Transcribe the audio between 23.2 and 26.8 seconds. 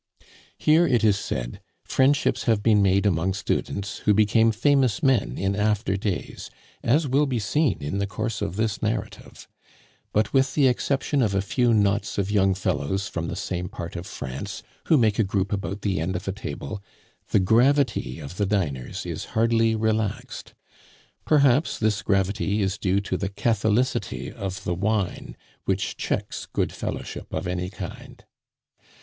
catholicity of the wine, which checks good